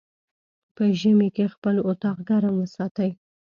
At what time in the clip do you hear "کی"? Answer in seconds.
1.35-1.45